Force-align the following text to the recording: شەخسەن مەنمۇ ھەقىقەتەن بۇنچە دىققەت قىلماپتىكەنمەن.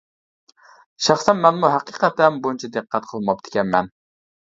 شەخسەن 1.07 1.37
مەنمۇ 1.43 1.69
ھەقىقەتەن 1.73 2.39
بۇنچە 2.47 2.71
دىققەت 2.79 3.07
قىلماپتىكەنمەن. 3.11 3.93